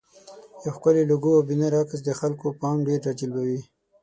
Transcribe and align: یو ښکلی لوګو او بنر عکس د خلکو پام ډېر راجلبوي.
یو 0.63 0.71
ښکلی 0.75 1.03
لوګو 1.11 1.31
او 1.37 1.41
بنر 1.47 1.73
عکس 1.81 1.99
د 2.03 2.09
خلکو 2.19 2.47
پام 2.61 2.77
ډېر 2.87 2.99
راجلبوي. 3.07 3.61